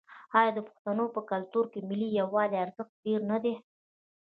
[0.39, 3.53] آیا د پښتنو په کلتور کې د ملي یووالي ارزښت ډیر نه دی؟